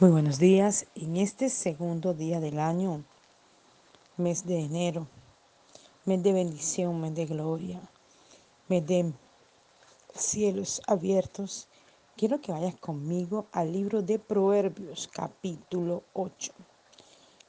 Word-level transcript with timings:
Muy 0.00 0.08
buenos 0.08 0.38
días. 0.38 0.86
En 0.94 1.18
este 1.18 1.50
segundo 1.50 2.14
día 2.14 2.40
del 2.40 2.58
año, 2.58 3.04
mes 4.16 4.46
de 4.46 4.58
enero, 4.58 5.06
mes 6.06 6.22
de 6.22 6.32
bendición, 6.32 6.98
mes 7.02 7.14
de 7.14 7.26
gloria, 7.26 7.82
mes 8.68 8.86
de 8.86 9.12
cielos 10.14 10.80
abiertos, 10.86 11.68
quiero 12.16 12.40
que 12.40 12.50
vayas 12.50 12.76
conmigo 12.76 13.44
al 13.52 13.74
libro 13.74 14.00
de 14.00 14.18
Proverbios, 14.18 15.06
capítulo 15.06 16.02
8. 16.14 16.54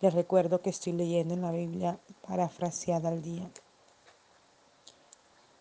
Les 0.01 0.13
recuerdo 0.13 0.61
que 0.61 0.71
estoy 0.71 0.91
leyendo 0.91 1.35
en 1.35 1.43
la 1.43 1.53
Biblia 1.53 1.99
parafraseada 2.27 3.07
al 3.07 3.21
día. 3.21 3.49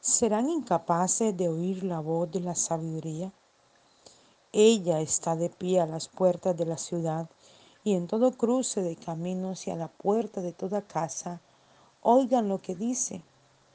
¿Serán 0.00 0.50
incapaces 0.50 1.36
de 1.36 1.48
oír 1.48 1.84
la 1.84 2.00
voz 2.00 2.32
de 2.32 2.40
la 2.40 2.56
sabiduría? 2.56 3.32
Ella 4.52 5.00
está 5.00 5.36
de 5.36 5.48
pie 5.48 5.80
a 5.80 5.86
las 5.86 6.08
puertas 6.08 6.56
de 6.56 6.66
la 6.66 6.76
ciudad 6.76 7.30
y 7.84 7.94
en 7.94 8.08
todo 8.08 8.32
cruce 8.32 8.82
de 8.82 8.96
caminos 8.96 9.68
y 9.68 9.70
a 9.70 9.76
la 9.76 9.86
puerta 9.86 10.40
de 10.40 10.52
toda 10.52 10.82
casa. 10.82 11.40
Oigan 12.02 12.48
lo 12.48 12.60
que 12.60 12.74
dice. 12.74 13.22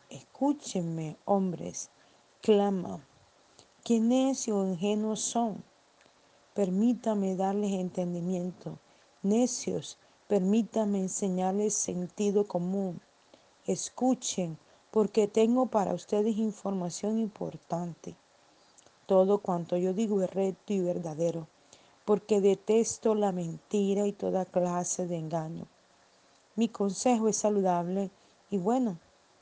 Escúchenme, 0.10 1.16
hombres, 1.24 1.90
clama. 2.42 3.06
Qué 3.86 4.02
necios 4.02 4.58
o 4.58 4.68
ingenuos 4.68 5.22
son. 5.22 5.64
Permítame 6.54 7.36
darles 7.36 7.72
entendimiento. 7.72 8.78
Necios, 9.24 9.98
permítame 10.28 11.00
enseñarles 11.00 11.74
sentido 11.74 12.48
común. 12.48 13.00
Escuchen, 13.66 14.58
porque 14.92 15.28
tengo 15.28 15.68
para 15.68 15.94
ustedes 15.94 16.38
información 16.38 17.18
importante. 17.18 18.16
Todo 19.06 19.40
cuanto 19.40 19.78
yo 19.78 19.94
digo 19.94 20.22
es 20.22 20.30
recto 20.32 20.74
y 20.74 20.80
verdadero, 20.80 21.48
porque 22.06 22.42
detesto 22.42 23.14
la 23.14 23.32
mentira 23.32 24.08
y 24.08 24.14
toda 24.14 24.46
clase 24.46 25.06
de 25.06 25.18
engaño. 25.18 25.68
Mi 26.56 26.70
consejo 26.70 27.28
es 27.28 27.38
saludable 27.38 28.10
y 28.50 28.58
bueno, 28.58 28.98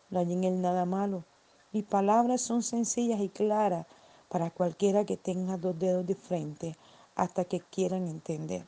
no 0.10 0.20
hay 0.20 0.34
en 0.34 0.44
él 0.44 0.62
nada 0.62 0.86
malo. 0.86 1.24
Mis 1.72 1.84
palabras 1.84 2.42
son 2.42 2.62
sencillas 2.62 3.22
y 3.22 3.30
claras 3.30 3.86
para 4.30 4.50
cualquiera 4.50 5.06
que 5.06 5.16
tenga 5.18 5.58
dos 5.58 5.78
dedos 5.78 6.06
de 6.06 6.16
frente 6.16 6.76
hasta 7.16 7.46
que 7.46 7.60
quieran 7.60 8.08
entender. 8.08 8.66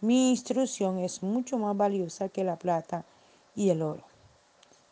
Mi 0.00 0.30
instrucción 0.30 0.98
es 0.98 1.22
mucho 1.22 1.56
más 1.56 1.76
valiosa 1.76 2.28
que 2.28 2.44
la 2.44 2.56
plata 2.56 3.04
y 3.54 3.70
el 3.70 3.82
oro. 3.82 4.02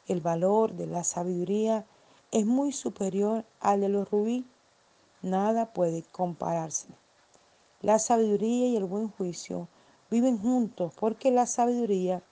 El 0.07 0.21
valor 0.21 0.73
de 0.73 0.87
la 0.87 1.05
sabiduría 1.05 1.85
es 2.33 2.47
muy 2.47 2.73
superior 2.73 3.45
al 3.61 3.83
de 3.83 3.91
los 3.91 4.11
rubí. 4.11 4.47
Nada 5.21 5.73
puede 5.73 6.03
compararse. 6.03 6.89
La 7.83 7.99
sabiduría 7.99 8.67
y 8.67 8.77
el 8.77 8.85
buen 8.85 9.09
juicio 9.09 9.69
viven 10.11 10.39
juntos 10.39 10.93
porque 10.99 11.31
la 11.31 11.47
sabiduría 11.47 12.23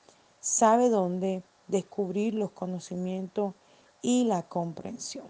sabe 0.41 0.89
dónde 0.89 1.43
descubrir 1.69 2.35
los 2.35 2.51
conocimientos 2.51 3.55
y 4.03 4.25
la 4.25 4.43
comprensión. 4.43 5.27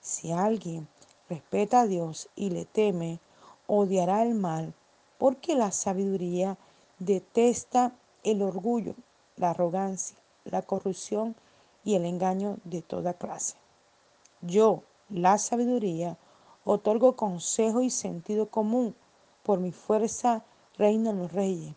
Si 0.00 0.32
alguien 0.32 0.88
respeta 1.28 1.82
a 1.82 1.86
Dios 1.86 2.28
y 2.34 2.50
le 2.50 2.64
teme, 2.64 3.20
odiará 3.66 4.22
el 4.22 4.34
mal, 4.34 4.72
porque 5.18 5.54
la 5.54 5.70
sabiduría 5.70 6.56
detesta 6.98 7.92
el 8.24 8.42
orgullo, 8.42 8.94
la 9.36 9.50
arrogancia, 9.50 10.16
la 10.44 10.62
corrupción 10.62 11.36
y 11.84 11.94
el 11.94 12.04
engaño 12.04 12.58
de 12.64 12.82
toda 12.82 13.14
clase. 13.14 13.56
Yo, 14.42 14.82
la 15.08 15.38
sabiduría, 15.38 16.16
otorgo 16.64 17.16
consejo 17.16 17.82
y 17.82 17.90
sentido 17.90 18.48
común. 18.48 18.94
Por 19.42 19.60
mi 19.60 19.72
fuerza 19.72 20.44
reinan 20.78 21.18
los 21.18 21.32
reyes. 21.32 21.74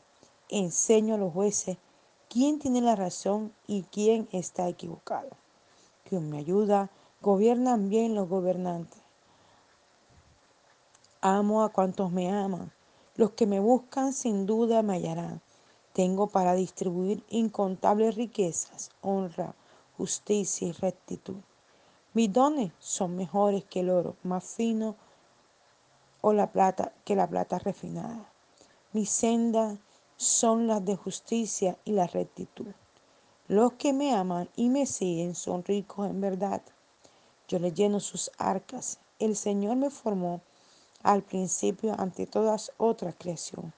Enseño 0.50 1.16
a 1.16 1.18
los 1.18 1.34
jueces 1.34 1.78
quién 2.30 2.60
tiene 2.60 2.82
la 2.82 2.96
razón 2.96 3.54
y 3.68 3.84
quién 3.84 4.28
está 4.32 4.68
equivocado. 4.68 5.30
Quien 6.08 6.30
me 6.30 6.40
ayuda, 6.40 6.90
gobiernan 7.22 7.90
bien 7.90 8.16
los 8.16 8.28
gobernantes. 8.28 9.02
Amo 11.22 11.64
a 11.64 11.70
cuantos 11.70 12.12
me 12.12 12.30
aman. 12.32 12.72
Los 13.16 13.32
que 13.32 13.46
me 13.46 13.60
buscan 13.60 14.14
sin 14.14 14.46
duda 14.46 14.82
me 14.82 14.94
hallarán. 14.94 15.42
Tengo 15.94 16.28
para 16.28 16.54
distribuir 16.54 17.24
incontables 17.30 18.16
riquezas, 18.16 18.90
honra, 19.02 19.54
justicia 19.98 20.68
y 20.68 20.72
rectitud. 20.72 21.38
Mis 22.14 22.32
dones 22.32 22.72
son 22.80 23.16
mejores 23.16 23.64
que 23.66 23.80
el 23.80 23.90
oro, 23.90 24.16
más 24.24 24.44
fino 24.44 24.96
o 26.22 26.34
la 26.34 26.52
plata 26.52 26.94
que 27.04 27.16
la 27.16 27.28
plata 27.28 27.60
refinada. 27.60 28.32
Mis 28.92 29.10
sendas 29.10 29.80
son 30.18 30.68
las 30.68 30.86
de 30.86 30.96
justicia 30.96 31.78
y 31.86 31.92
la 31.92 32.08
rectitud. 32.08 32.68
Los 33.48 33.74
que 33.74 33.94
me 33.94 34.14
aman 34.14 34.50
y 34.56 34.70
me 34.70 34.86
siguen 34.86 35.36
son 35.36 35.64
ricos 35.64 36.10
en 36.10 36.22
verdad. 36.22 36.62
Yo 37.48 37.60
le 37.60 37.74
lleno 37.74 38.00
sus 38.00 38.32
arcas. 38.38 39.00
El 39.20 39.36
Señor 39.36 39.76
me 39.76 39.90
formó 39.90 40.42
al 41.02 41.24
principio 41.24 41.94
ante 42.00 42.26
todas 42.26 42.72
otras 42.78 43.16
creaciones. 43.18 43.74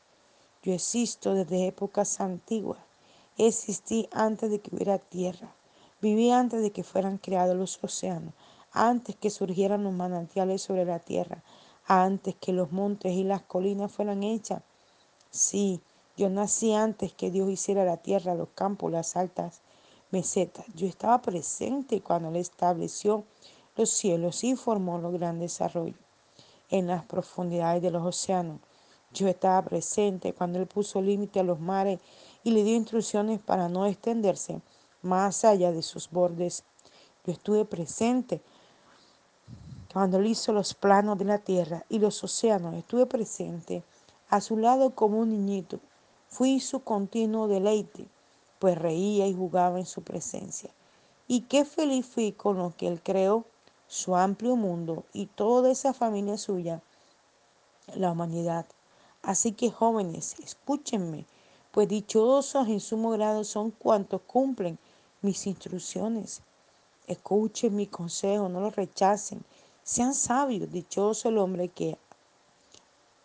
Yo 0.61 0.73
existo 0.73 1.33
desde 1.33 1.67
épocas 1.67 2.19
antiguas. 2.21 2.79
Existí 3.37 4.07
antes 4.11 4.51
de 4.51 4.59
que 4.59 4.75
hubiera 4.75 4.99
tierra. 4.99 5.53
Viví 6.05 6.29
antes 6.29 6.61
de 6.61 6.69
que 6.69 6.83
fueran 6.83 7.17
creados 7.17 7.57
los 7.57 7.83
océanos, 7.83 8.35
antes 8.71 9.16
que 9.16 9.31
surgieran 9.31 9.83
los 9.83 9.91
manantiales 9.91 10.61
sobre 10.61 10.85
la 10.85 10.99
tierra, 10.99 11.41
antes 11.88 12.35
que 12.35 12.53
los 12.53 12.71
montes 12.71 13.13
y 13.13 13.23
las 13.23 13.41
colinas 13.41 13.91
fueran 13.91 14.21
hechas. 14.21 14.61
Sí, 15.31 15.81
yo 16.15 16.29
nací 16.29 16.75
antes 16.75 17.11
que 17.11 17.31
Dios 17.31 17.49
hiciera 17.49 17.85
la 17.85 17.97
tierra, 17.97 18.35
los 18.35 18.49
campos, 18.49 18.91
las 18.91 19.15
altas 19.15 19.61
mesetas. 20.11 20.67
Yo 20.75 20.85
estaba 20.85 21.23
presente 21.23 22.01
cuando 22.01 22.29
Él 22.29 22.35
estableció 22.35 23.23
los 23.75 23.89
cielos 23.89 24.44
y 24.44 24.55
formó 24.55 24.99
los 24.99 25.11
grandes 25.11 25.59
arroyos 25.59 25.97
en 26.69 26.85
las 26.85 27.03
profundidades 27.05 27.81
de 27.81 27.89
los 27.89 28.05
océanos. 28.05 28.59
Yo 29.11 29.27
estaba 29.27 29.59
presente 29.63 30.33
cuando 30.33 30.59
Él 30.59 30.67
puso 30.67 31.01
límite 31.01 31.39
a 31.39 31.44
los 31.44 31.59
mares 31.59 31.99
y 32.44 32.51
le 32.51 32.63
dio 32.63 32.75
instrucciones 32.75 33.39
para 33.39 33.69
no 33.69 33.88
extenderse 33.88 34.61
más 35.05 35.45
allá 35.45 35.71
de 35.71 35.81
sus 35.81 36.09
bordes. 36.09 36.63
Yo 37.25 37.31
estuve 37.31 37.63
presente 37.63 38.41
cuando 39.93 40.17
él 40.17 40.27
hizo 40.27 40.51
los 40.51 40.73
planos 40.73 41.17
de 41.17 41.25
la 41.25 41.38
tierra 41.38 41.85
y 41.88 41.99
los 41.99 42.21
océanos. 42.23 42.73
Estuve 42.75 43.05
presente 43.05 43.83
a 44.29 44.41
su 44.41 44.57
lado 44.57 44.94
como 44.94 45.19
un 45.19 45.29
niñito. 45.29 45.79
Fui 46.27 46.59
su 46.59 46.81
continuo 46.81 47.47
deleite, 47.47 48.07
pues 48.59 48.77
reía 48.77 49.27
y 49.27 49.33
jugaba 49.33 49.79
en 49.79 49.85
su 49.85 50.01
presencia. 50.01 50.69
Y 51.27 51.41
qué 51.41 51.63
feliz 51.63 52.05
fui 52.05 52.33
con 52.33 52.57
lo 52.57 52.73
que 52.75 52.88
él 52.88 53.01
creó, 53.01 53.45
su 53.88 54.15
amplio 54.15 54.55
mundo 54.55 55.05
y 55.13 55.27
toda 55.27 55.71
esa 55.71 55.94
familia 55.94 56.38
suya, 56.38 56.81
la 57.95 58.11
humanidad. 58.11 58.65
Así 59.21 59.53
que 59.53 59.71
jóvenes, 59.71 60.35
escúchenme, 60.44 61.25
pues 61.71 61.88
dichosos 61.88 62.67
en 62.67 62.79
sumo 62.79 63.11
grado 63.11 63.44
son 63.44 63.71
cuantos 63.71 64.21
cumplen 64.21 64.77
mis 65.25 65.46
instrucciones. 65.47 66.41
Escuchen 67.08 67.75
mi 67.75 67.88
consejo, 67.88 68.47
no 68.47 68.62
lo 68.62 68.69
rechacen. 68.69 69.44
Sean 69.84 70.13
sabios, 70.13 70.72
dichoso 70.72 71.30
el 71.30 71.38
hombre 71.38 71.68
que 71.68 71.97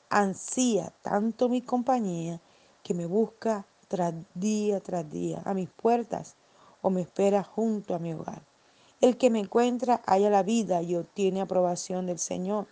ansía 0.08 0.92
tanto 1.02 1.48
mi 1.48 1.62
compañía 1.62 2.40
que 2.82 2.94
me 2.94 3.06
busca 3.06 3.64
tras 3.86 4.14
día 4.34 4.80
tras 4.80 5.10
día 5.10 5.42
a 5.44 5.54
mis 5.54 5.68
puertas 5.68 6.36
o 6.82 6.90
me 6.90 7.02
espera 7.02 7.42
junto 7.42 7.94
a 7.94 7.98
mi 7.98 8.12
hogar. 8.14 8.42
El 9.00 9.16
que 9.16 9.30
me 9.30 9.40
encuentra 9.40 10.02
halla 10.06 10.30
la 10.30 10.42
vida 10.42 10.82
y 10.82 10.94
obtiene 10.94 11.40
aprobación 11.40 12.06
del 12.06 12.18
Señor, 12.18 12.66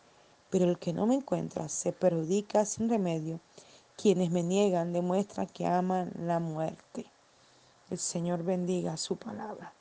pero 0.50 0.66
el 0.66 0.78
que 0.78 0.92
no 0.92 1.06
me 1.06 1.14
encuentra 1.14 1.68
se 1.68 1.92
perjudica 1.92 2.64
sin 2.64 2.88
remedio. 2.88 3.40
Quienes 3.96 4.30
me 4.30 4.42
niegan 4.42 4.92
demuestran 4.92 5.48
que 5.48 5.66
aman 5.66 6.12
la 6.18 6.38
muerte. 6.38 7.06
El 7.90 7.98
Señor 7.98 8.42
bendiga 8.42 8.96
su 8.96 9.16
palabra. 9.16 9.72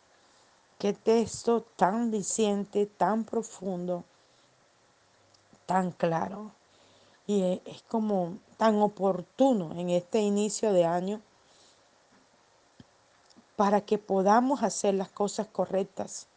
Qué 0.80 0.94
texto 0.94 1.62
tan 1.62 2.12
diciente, 2.12 2.86
tan 2.86 3.26
profundo, 3.26 4.06
tan 5.66 5.92
claro. 5.92 6.52
Y 7.26 7.62
es 7.66 7.82
como 7.84 8.38
tan 8.58 8.82
oportuno 8.82 9.74
en 9.74 9.90
este 9.90 10.20
inicio 10.20 10.72
de 10.72 10.86
año 10.86 11.22
para 13.58 13.82
que 13.82 13.98
podamos 13.98 14.64
hacer 14.64 14.94
las 14.94 15.10
cosas 15.10 15.48
correctas. 15.48 16.28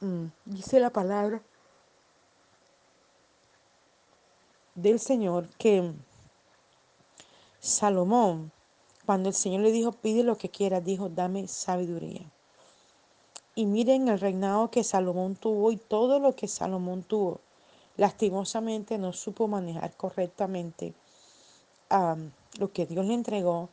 Mm, 0.00 0.26
dice 0.44 0.78
la 0.78 0.90
palabra 0.90 1.40
del 4.74 5.00
Señor 5.00 5.48
que 5.58 5.92
Salomón 7.58 8.52
cuando 9.06 9.28
el 9.28 9.34
Señor 9.34 9.62
le 9.62 9.72
dijo, 9.72 9.92
pide 9.92 10.24
lo 10.24 10.36
que 10.36 10.50
quieras, 10.50 10.84
dijo, 10.84 11.08
dame 11.08 11.46
sabiduría. 11.48 12.30
Y 13.54 13.64
miren 13.64 14.08
el 14.08 14.20
reinado 14.20 14.70
que 14.70 14.84
Salomón 14.84 15.36
tuvo 15.36 15.72
y 15.72 15.76
todo 15.76 16.18
lo 16.18 16.34
que 16.36 16.48
Salomón 16.48 17.04
tuvo. 17.04 17.40
lastimosamente 17.96 18.98
no 18.98 19.14
supo 19.14 19.48
manejar 19.48 19.96
correctamente 19.96 20.92
lo 22.58 22.72
que 22.72 22.84
Dios 22.84 23.06
le 23.06 23.14
entregó 23.14 23.70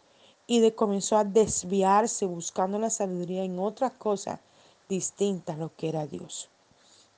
y 0.48 0.72
comenzó 0.72 1.18
a 1.18 1.24
desviarse 1.24 2.26
buscando 2.26 2.80
la 2.80 2.90
sabiduría 2.90 3.44
en 3.44 3.60
otras 3.60 3.92
cosas 3.94 4.40
distintas 4.88 5.56
a 5.56 5.60
lo 5.60 5.76
que 5.76 5.90
era 5.90 6.06
Dios. 6.06 6.50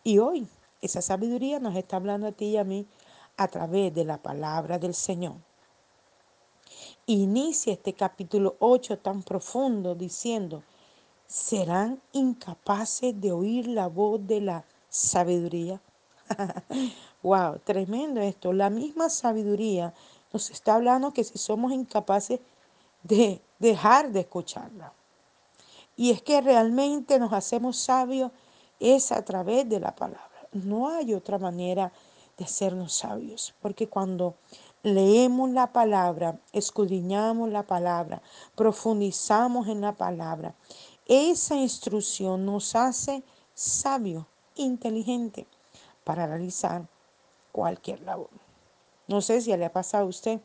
Y 0.03 0.19
hoy 0.19 0.47
esa 0.81 1.01
sabiduría 1.01 1.59
nos 1.59 1.75
está 1.75 1.97
hablando 1.97 2.27
a 2.27 2.31
ti 2.31 2.45
y 2.45 2.57
a 2.57 2.63
mí 2.63 2.88
a 3.38 3.47
través 3.47 3.94
de 3.94 4.06
la 4.06 4.17
palabra 4.17 4.79
del 4.79 4.94
Señor. 4.94 5.33
Inicia 7.07 7.73
este 7.73 7.93
capítulo 7.93 8.55
8 8.57 8.97
tan 8.97 9.21
profundo 9.21 9.93
diciendo, 9.93 10.63
¿serán 11.27 12.01
incapaces 12.13 13.21
de 13.21 13.31
oír 13.31 13.67
la 13.67 13.85
voz 13.85 14.25
de 14.25 14.41
la 14.41 14.65
sabiduría? 14.89 15.79
wow, 17.21 17.59
tremendo 17.63 18.21
esto. 18.21 18.53
La 18.53 18.71
misma 18.71 19.11
sabiduría 19.11 19.93
nos 20.33 20.49
está 20.49 20.73
hablando 20.73 21.13
que 21.13 21.23
si 21.23 21.37
somos 21.37 21.71
incapaces 21.73 22.39
de 23.03 23.39
dejar 23.59 24.11
de 24.11 24.21
escucharla. 24.21 24.91
Y 25.95 26.09
es 26.09 26.23
que 26.23 26.41
realmente 26.41 27.19
nos 27.19 27.33
hacemos 27.33 27.77
sabios 27.77 28.31
es 28.79 29.11
a 29.11 29.23
través 29.23 29.69
de 29.69 29.79
la 29.79 29.95
palabra. 29.95 30.47
No 30.53 30.89
hay 30.89 31.13
otra 31.13 31.37
manera 31.37 31.93
de 32.35 32.45
hacernos 32.45 32.93
sabios, 32.93 33.53
porque 33.61 33.87
cuando 33.87 34.35
leemos 34.85 35.49
la 35.49 35.73
palabra, 35.73 36.39
escudriñamos 36.53 37.49
la 37.49 37.63
palabra, 37.63 38.21
profundizamos 38.53 39.67
en 39.67 39.81
la 39.81 39.93
palabra, 39.93 40.53
esa 41.07 41.55
instrucción 41.55 42.45
nos 42.45 42.75
hace 42.75 43.23
sabios, 43.55 44.25
inteligentes 44.53 45.47
para 46.03 46.27
realizar 46.27 46.85
cualquier 47.51 48.01
labor. 48.01 48.29
No 49.07 49.21
sé 49.21 49.41
si 49.41 49.57
le 49.57 49.65
ha 49.65 49.73
pasado 49.73 50.05
a 50.05 50.09
usted, 50.09 50.39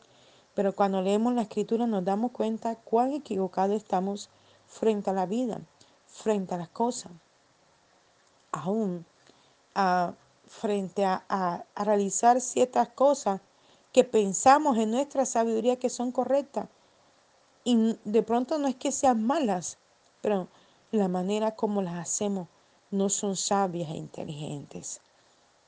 pero 0.55 0.73
cuando 0.73 1.03
leemos 1.03 1.35
la 1.35 1.43
escritura 1.43 1.85
nos 1.85 2.03
damos 2.03 2.31
cuenta 2.31 2.75
cuán 2.75 3.13
equivocados 3.13 3.77
estamos 3.77 4.31
frente 4.67 5.11
a 5.11 5.13
la 5.13 5.27
vida, 5.27 5.61
frente 6.07 6.55
a 6.55 6.57
las 6.57 6.69
cosas. 6.69 7.11
Aún 8.51 9.05
a, 9.75 10.13
frente 10.47 11.05
a, 11.05 11.23
a 11.29 11.83
realizar 11.83 12.41
ciertas 12.41 12.89
cosas 12.89 13.39
que 13.91 14.03
pensamos 14.03 14.77
en 14.77 14.91
nuestra 14.91 15.25
sabiduría 15.25 15.77
que 15.77 15.89
son 15.89 16.11
correctas. 16.11 16.67
Y 17.63 17.97
de 18.05 18.23
pronto 18.23 18.57
no 18.57 18.67
es 18.67 18.75
que 18.75 18.91
sean 18.91 19.25
malas, 19.25 19.77
pero 20.21 20.47
la 20.91 21.07
manera 21.07 21.55
como 21.55 21.81
las 21.81 21.95
hacemos 21.95 22.47
no 22.89 23.09
son 23.09 23.35
sabias 23.35 23.89
e 23.89 23.97
inteligentes. 23.97 25.01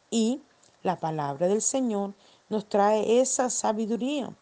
Y 0.09 0.41
la 0.83 0.99
palabra 0.99 1.47
del 1.47 1.61
Señor 1.61 2.13
nos 2.49 2.67
trae 2.67 3.19
esa 3.19 3.49
sabiduría 3.49 4.33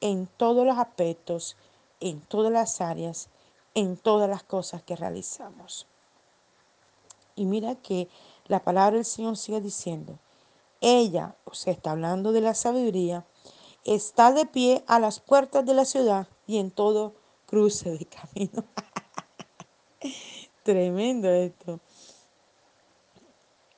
en 0.00 0.26
todos 0.36 0.66
los 0.66 0.78
aspectos, 0.78 1.56
en 2.00 2.20
todas 2.20 2.52
las 2.52 2.80
áreas, 2.80 3.28
en 3.74 3.96
todas 3.96 4.28
las 4.28 4.42
cosas 4.42 4.82
que 4.82 4.96
realizamos. 4.96 5.86
Y 7.36 7.44
mira 7.44 7.74
que 7.76 8.08
la 8.46 8.60
palabra 8.60 8.96
del 8.96 9.04
Señor 9.04 9.36
sigue 9.36 9.60
diciendo, 9.60 10.18
ella, 10.80 11.36
o 11.44 11.54
sea, 11.54 11.72
está 11.72 11.92
hablando 11.92 12.32
de 12.32 12.40
la 12.40 12.54
sabiduría, 12.54 13.26
está 13.84 14.32
de 14.32 14.46
pie 14.46 14.84
a 14.86 14.98
las 14.98 15.20
puertas 15.20 15.64
de 15.64 15.74
la 15.74 15.84
ciudad 15.84 16.28
y 16.46 16.58
en 16.58 16.70
todo 16.70 17.14
cruce 17.46 17.90
de 17.90 18.06
camino. 18.06 18.64
Tremendo 20.62 21.28
esto 21.28 21.80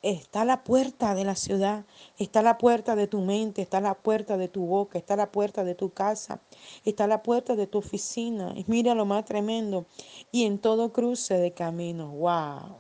está 0.03 0.45
la 0.45 0.65
puerta 0.65 1.15
de 1.15 1.25
la 1.25 1.37
ciudad, 1.37 1.85
está 2.19 2.43
la 2.43 2.59
puerta 2.59 2.97
de 2.97 3.07
tu 3.07 3.21
mente, 3.21 3.63
está 3.63 3.81
la 3.81 3.95
puerta 3.95 4.37
de 4.37 4.49
tu 4.49 4.67
boca, 4.67 4.99
está 4.99 5.17
la 5.17 5.31
puerta 5.31 5.65
de 5.65 5.75
tu 5.75 5.91
casa, 5.91 6.41
está 6.85 7.07
la 7.07 7.23
puerta 7.23 7.55
de 7.55 7.67
tu 7.67 7.79
oficina. 7.79 8.53
Y 8.57 8.65
mira 8.67 8.95
lo 8.95 9.07
más 9.07 9.25
tremendo. 9.25 9.87
Y 10.33 10.45
en 10.45 10.59
todo 10.59 10.93
cruce 10.93 11.39
de 11.39 11.53
camino. 11.53 12.11
¡Wow! 12.11 12.77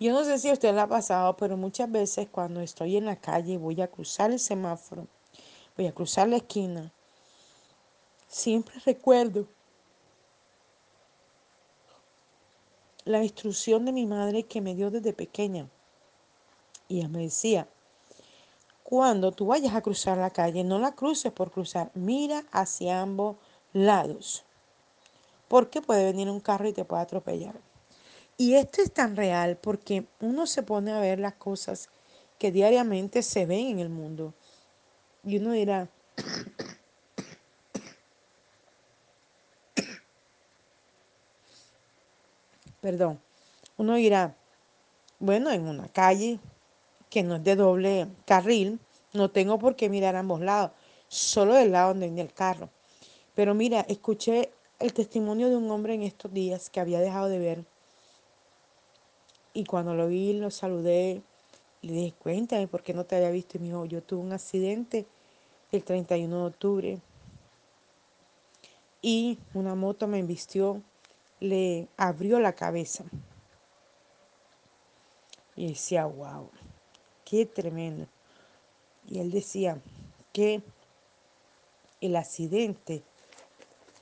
Yo 0.00 0.12
no 0.12 0.24
sé 0.24 0.38
si 0.38 0.50
usted 0.50 0.74
le 0.74 0.80
ha 0.80 0.88
pasado, 0.88 1.36
pero 1.36 1.56
muchas 1.56 1.90
veces 1.90 2.28
cuando 2.30 2.60
estoy 2.60 2.96
en 2.96 3.06
la 3.06 3.16
calle 3.16 3.58
voy 3.58 3.80
a 3.80 3.90
cruzar 3.90 4.32
el 4.32 4.40
semáforo, 4.40 5.06
voy 5.76 5.86
a 5.86 5.94
cruzar 5.94 6.28
la 6.28 6.36
esquina, 6.36 6.92
siempre 8.26 8.74
recuerdo 8.84 9.46
la 13.04 13.22
instrucción 13.22 13.84
de 13.84 13.92
mi 13.92 14.06
madre 14.06 14.42
que 14.42 14.60
me 14.60 14.74
dio 14.74 14.90
desde 14.90 15.12
pequeña. 15.12 15.68
Y 16.88 16.98
ella 16.98 17.08
me 17.08 17.22
decía, 17.22 17.68
cuando 18.82 19.30
tú 19.32 19.46
vayas 19.46 19.74
a 19.74 19.80
cruzar 19.80 20.18
la 20.18 20.30
calle, 20.30 20.64
no 20.64 20.78
la 20.78 20.92
cruces 20.92 21.32
por 21.32 21.50
cruzar, 21.50 21.90
mira 21.94 22.44
hacia 22.50 23.00
ambos 23.00 23.36
lados. 23.72 24.44
Porque 25.48 25.80
puede 25.80 26.04
venir 26.04 26.28
un 26.28 26.40
carro 26.40 26.68
y 26.68 26.72
te 26.72 26.84
puede 26.84 27.02
atropellar. 27.02 27.54
Y 28.36 28.54
esto 28.54 28.82
es 28.82 28.92
tan 28.92 29.14
real 29.16 29.56
porque 29.60 30.06
uno 30.20 30.46
se 30.46 30.64
pone 30.64 30.92
a 30.92 30.98
ver 30.98 31.20
las 31.20 31.34
cosas 31.34 31.88
que 32.38 32.50
diariamente 32.50 33.22
se 33.22 33.46
ven 33.46 33.68
en 33.68 33.78
el 33.78 33.90
mundo. 33.90 34.34
Y 35.22 35.36
uno 35.38 35.52
dirá, 35.52 35.88
perdón, 42.80 43.20
uno 43.76 43.96
irá, 43.98 44.34
bueno, 45.18 45.50
en 45.50 45.68
una 45.68 45.88
calle 45.88 46.40
que 47.08 47.22
no 47.22 47.36
es 47.36 47.44
de 47.44 47.54
doble 47.54 48.08
carril, 48.26 48.80
no 49.12 49.30
tengo 49.30 49.58
por 49.58 49.76
qué 49.76 49.88
mirar 49.88 50.16
ambos 50.16 50.40
lados, 50.40 50.72
solo 51.06 51.54
del 51.54 51.70
lado 51.70 51.90
donde 51.90 52.06
viene 52.06 52.22
el 52.22 52.32
carro. 52.32 52.68
Pero 53.34 53.54
mira, 53.54 53.82
escuché 53.88 54.50
el 54.80 54.92
testimonio 54.92 55.48
de 55.48 55.54
un 55.56 55.70
hombre 55.70 55.94
en 55.94 56.02
estos 56.02 56.32
días 56.32 56.68
que 56.68 56.80
había 56.80 56.98
dejado 57.00 57.28
de 57.28 57.38
ver. 57.38 57.64
Y 59.54 59.64
cuando 59.64 59.94
lo 59.94 60.08
vi, 60.08 60.34
lo 60.34 60.50
saludé, 60.50 61.22
le 61.80 61.92
dije, 61.92 62.14
cuéntame, 62.18 62.68
¿por 62.68 62.82
qué 62.82 62.92
no 62.92 63.04
te 63.04 63.16
había 63.16 63.30
visto? 63.30 63.56
Y 63.56 63.60
me 63.60 63.66
dijo, 63.68 63.86
yo 63.86 64.02
tuve 64.02 64.20
un 64.20 64.32
accidente 64.32 65.06
el 65.72 65.82
31 65.82 66.36
de 66.36 66.46
octubre 66.46 66.98
y 69.00 69.38
una 69.54 69.74
moto 69.74 70.06
me 70.06 70.18
embistió 70.18 70.82
le 71.40 71.88
abrió 71.98 72.40
la 72.40 72.54
cabeza. 72.54 73.04
Y 75.56 75.68
decía, 75.68 76.06
wow, 76.06 76.50
qué 77.24 77.44
tremendo. 77.46 78.06
Y 79.06 79.20
él 79.20 79.30
decía 79.30 79.78
que 80.32 80.62
el 82.00 82.16
accidente 82.16 83.02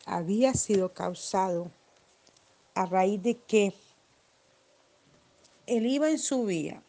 había 0.06 0.54
sido 0.54 0.92
causado 0.92 1.71
a 2.75 2.87
raíz 2.87 3.21
de 3.23 3.37
que 3.37 3.75
él 5.76 5.87
iba 5.87 6.11
en 6.11 6.19
su 6.19 6.45
vía, 6.45 6.83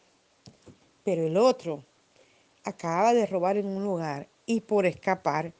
pero 1.04 1.22
el 1.22 1.36
otro 1.36 1.84
acababa 2.64 3.14
de 3.14 3.26
robar 3.26 3.56
en 3.56 3.66
un 3.66 3.82
lugar 3.82 4.28
y 4.46 4.60
por 4.60 4.84
escapar 4.84 5.52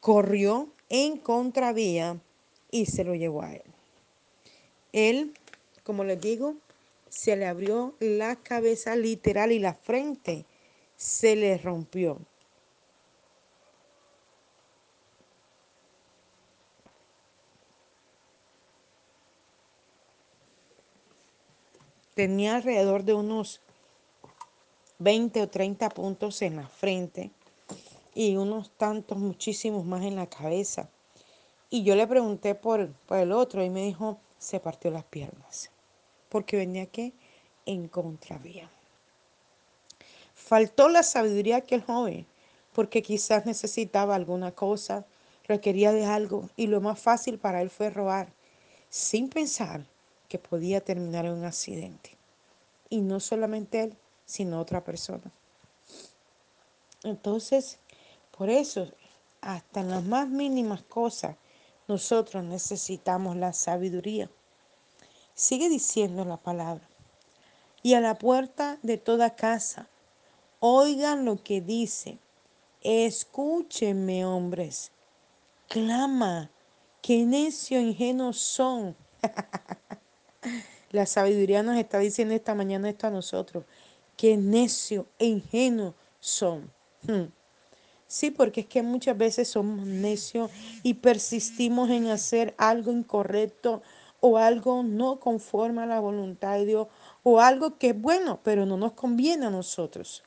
corrió 0.00 0.72
en 0.88 1.18
contravía 1.18 2.18
y 2.70 2.86
se 2.86 3.04
lo 3.04 3.14
llevó 3.14 3.42
a 3.42 3.52
él. 3.52 3.62
Él, 4.92 5.34
como 5.84 6.04
les 6.04 6.20
digo, 6.20 6.56
se 7.10 7.36
le 7.36 7.46
abrió 7.46 7.94
la 8.00 8.36
cabeza 8.36 8.96
literal 8.96 9.52
y 9.52 9.58
la 9.58 9.74
frente 9.74 10.46
se 10.96 11.36
le 11.36 11.58
rompió. 11.58 12.18
Tenía 22.20 22.56
alrededor 22.56 23.04
de 23.04 23.14
unos 23.14 23.62
20 24.98 25.40
o 25.40 25.48
30 25.48 25.88
puntos 25.88 26.42
en 26.42 26.56
la 26.56 26.68
frente 26.68 27.30
y 28.14 28.36
unos 28.36 28.70
tantos, 28.76 29.16
muchísimos 29.16 29.86
más 29.86 30.04
en 30.04 30.16
la 30.16 30.26
cabeza. 30.26 30.90
Y 31.70 31.82
yo 31.82 31.96
le 31.96 32.06
pregunté 32.06 32.54
por, 32.54 32.92
por 33.06 33.16
el 33.16 33.32
otro 33.32 33.64
y 33.64 33.70
me 33.70 33.86
dijo, 33.86 34.18
se 34.36 34.60
partió 34.60 34.90
las 34.90 35.04
piernas, 35.04 35.70
porque 36.28 36.58
venía 36.58 36.84
que 36.84 37.14
en 37.64 37.88
contravía. 37.88 38.68
Faltó 40.34 40.90
la 40.90 41.02
sabiduría 41.02 41.62
que 41.62 41.76
el 41.76 41.84
joven, 41.84 42.26
porque 42.74 43.00
quizás 43.00 43.46
necesitaba 43.46 44.14
alguna 44.14 44.52
cosa, 44.52 45.06
requería 45.48 45.90
de 45.90 46.04
algo, 46.04 46.50
y 46.54 46.66
lo 46.66 46.82
más 46.82 47.00
fácil 47.00 47.38
para 47.38 47.62
él 47.62 47.70
fue 47.70 47.88
robar, 47.88 48.30
sin 48.90 49.30
pensar 49.30 49.86
que 50.30 50.38
podía 50.38 50.80
terminar 50.80 51.26
en 51.26 51.32
un 51.32 51.44
accidente. 51.44 52.16
Y 52.88 53.02
no 53.02 53.20
solamente 53.20 53.82
él, 53.82 53.96
sino 54.24 54.58
otra 54.58 54.82
persona. 54.82 55.30
Entonces, 57.02 57.78
por 58.36 58.48
eso, 58.48 58.90
hasta 59.42 59.80
en 59.80 59.90
las 59.90 60.04
más 60.04 60.26
mínimas 60.28 60.82
cosas, 60.82 61.36
nosotros 61.86 62.42
necesitamos 62.44 63.36
la 63.36 63.52
sabiduría. 63.52 64.30
Sigue 65.34 65.68
diciendo 65.68 66.24
la 66.24 66.38
palabra. 66.38 66.88
Y 67.82 67.92
a 67.92 68.00
la 68.00 68.14
puerta 68.14 68.78
de 68.82 68.96
toda 68.96 69.36
casa 69.36 69.90
Oigan 70.62 71.24
lo 71.24 71.42
que 71.42 71.62
dice. 71.62 72.18
Escúchenme, 72.82 74.26
hombres. 74.26 74.92
Clama. 75.68 76.50
Qué 77.00 77.24
necio 77.24 77.80
ingenuos 77.80 78.38
son. 78.38 78.94
La 80.90 81.06
sabiduría 81.06 81.62
nos 81.62 81.76
está 81.76 81.98
diciendo 81.98 82.34
esta 82.34 82.54
mañana 82.54 82.88
esto 82.88 83.06
a 83.06 83.10
nosotros. 83.10 83.64
Qué 84.16 84.36
necio 84.36 85.06
e 85.18 85.26
ingenuo 85.26 85.94
son. 86.18 86.70
Hmm. 87.02 87.26
Sí, 88.06 88.32
porque 88.32 88.62
es 88.62 88.66
que 88.66 88.82
muchas 88.82 89.16
veces 89.16 89.48
somos 89.48 89.86
necios 89.86 90.50
y 90.82 90.94
persistimos 90.94 91.90
en 91.90 92.08
hacer 92.08 92.54
algo 92.58 92.90
incorrecto 92.90 93.82
o 94.18 94.36
algo 94.36 94.82
no 94.82 95.20
conforme 95.20 95.82
a 95.82 95.86
la 95.86 96.00
voluntad 96.00 96.58
de 96.58 96.66
Dios 96.66 96.88
o 97.22 97.40
algo 97.40 97.78
que 97.78 97.90
es 97.90 98.00
bueno, 98.00 98.40
pero 98.42 98.66
no 98.66 98.76
nos 98.76 98.92
conviene 98.92 99.46
a 99.46 99.50
nosotros. 99.50 100.24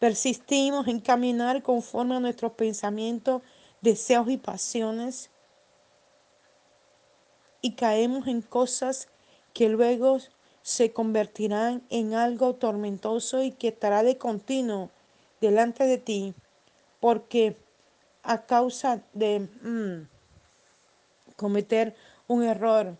Persistimos 0.00 0.88
en 0.88 0.98
caminar 0.98 1.62
conforme 1.62 2.16
a 2.16 2.20
nuestros 2.20 2.52
pensamientos, 2.52 3.42
deseos 3.80 4.28
y 4.28 4.36
pasiones 4.36 5.30
y 7.64 7.76
caemos 7.76 8.26
en 8.26 8.42
cosas 8.42 9.08
que 9.54 9.70
luego 9.70 10.18
se 10.60 10.92
convertirán 10.92 11.82
en 11.88 12.12
algo 12.12 12.56
tormentoso 12.56 13.42
y 13.42 13.52
que 13.52 13.68
estará 13.68 14.02
de 14.02 14.18
continuo 14.18 14.90
delante 15.40 15.84
de 15.84 15.96
ti, 15.96 16.34
porque 17.00 17.56
a 18.22 18.44
causa 18.44 19.02
de 19.14 19.48
mm, 19.62 20.08
cometer 21.36 21.96
un 22.28 22.42
error 22.42 22.98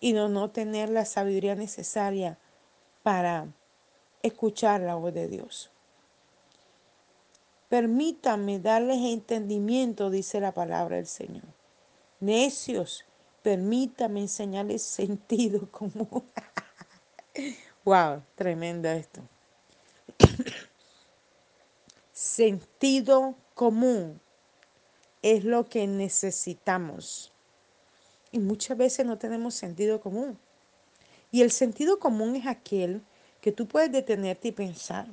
y 0.00 0.14
no, 0.14 0.50
tener 0.50 0.88
la 0.88 1.04
sabiduría 1.04 1.54
necesaria 1.54 2.38
para 3.02 3.48
escuchar 4.22 4.80
la 4.80 4.94
voz 4.94 5.12
de 5.12 5.28
Dios. 5.28 5.70
Permítame 7.68 8.60
darles 8.60 8.96
entendimiento, 9.12 10.08
dice 10.08 10.40
la 10.40 10.54
palabra 10.54 10.96
del 10.96 11.06
Señor. 11.06 11.44
Necios, 12.20 13.04
permítame 13.46 14.18
enseñarles 14.18 14.82
sentido 14.82 15.70
común. 15.70 16.24
wow, 17.84 18.20
tremendo 18.34 18.88
esto. 18.88 19.20
sentido 22.12 23.36
común 23.54 24.20
es 25.22 25.44
lo 25.44 25.68
que 25.68 25.86
necesitamos. 25.86 27.32
Y 28.32 28.40
muchas 28.40 28.76
veces 28.76 29.06
no 29.06 29.16
tenemos 29.16 29.54
sentido 29.54 30.00
común. 30.00 30.36
Y 31.30 31.42
el 31.42 31.52
sentido 31.52 32.00
común 32.00 32.34
es 32.34 32.48
aquel 32.48 33.00
que 33.40 33.52
tú 33.52 33.68
puedes 33.68 33.92
detenerte 33.92 34.48
y 34.48 34.52
pensar, 34.52 35.06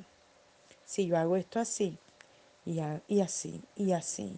si 0.84 1.06
yo 1.06 1.16
hago 1.16 1.36
esto 1.36 1.60
así, 1.60 1.98
y 2.64 2.80
así, 3.20 3.62
y 3.76 3.92
así, 3.92 4.36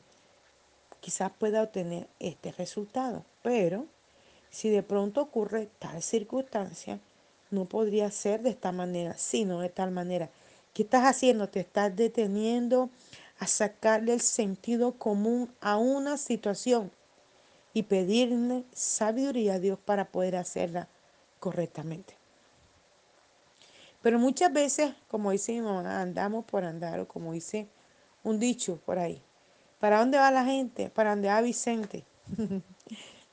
quizás 1.01 1.33
pueda 1.33 1.63
obtener 1.63 2.09
este 2.19 2.53
resultado. 2.53 3.25
Pero 3.47 3.87
si 4.51 4.71
de 4.71 4.83
pronto 4.83 5.21
ocurre 5.21 5.69
tal 5.79 6.03
circunstancia, 6.03 6.99
no 7.53 7.67
podría 7.67 8.11
ser 8.11 8.43
de 8.43 8.51
esta 8.51 8.73
manera, 8.73 9.17
sino 9.17 9.61
de 9.61 9.69
tal 9.69 9.93
manera. 9.93 10.31
¿Qué 10.75 10.83
estás 10.83 11.05
haciendo? 11.05 11.49
Te 11.49 11.61
estás 11.61 11.95
deteniendo 11.95 12.91
a 13.39 13.47
sacarle 13.47 14.15
el 14.15 14.21
sentido 14.21 14.99
común 14.99 15.49
a 15.61 15.77
una 15.77 16.17
situación 16.17 16.91
y 17.73 17.85
pedirle 17.85 18.65
sabiduría 18.73 19.55
a 19.55 19.61
Dios 19.61 19.79
para 19.79 20.07
poder 20.07 20.35
hacerla 20.35 20.89
correctamente. 21.39 22.17
Pero 24.03 24.19
muchas 24.19 24.53
veces, 24.53 24.93
como 25.07 25.31
dice 25.31 25.53
mi 25.53 25.61
mamá, 25.61 26.01
andamos 26.01 26.45
por 26.47 26.65
andar, 26.65 26.99
o 26.99 27.07
como 27.07 27.33
dice 27.33 27.69
un 28.25 28.41
dicho 28.41 28.81
por 28.85 28.99
ahí. 28.99 29.23
¿Para 29.79 30.01
dónde 30.01 30.19
va 30.19 30.33
la 30.33 30.45
gente? 30.45 30.91
Para 30.91 31.11
dónde 31.11 31.29
va 31.29 31.41
Vicente. 31.43 32.03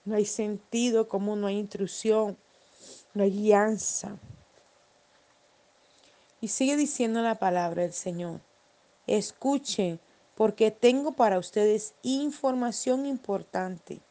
no 0.05 0.15
hay 0.15 0.25
sentido 0.25 1.07
común, 1.07 1.41
no 1.41 1.48
hay 1.48 1.57
intrusión, 1.57 2.38
no 3.13 3.24
hay 3.24 3.31
guianza. 3.31 4.17
Y 6.41 6.50
sigue 6.50 6.75
diciendo 6.75 7.22
la 7.22 7.36
palabra 7.36 7.83
del 7.83 7.93
Señor. 7.93 8.41
Escuchen, 9.07 10.00
porque 10.36 10.72
tengo 10.72 11.13
para 11.13 11.39
ustedes 11.39 11.93
información 12.01 13.05
importante. 13.05 14.01